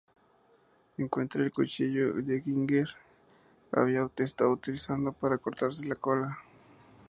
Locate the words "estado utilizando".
4.17-5.11